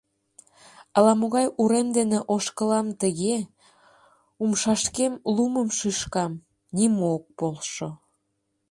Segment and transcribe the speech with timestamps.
[0.95, 3.35] —Ала-могай урем дене ошкылам тыге,
[4.43, 6.31] умшашкем лумым шӱшкам—
[6.75, 7.89] нимо ок полшо.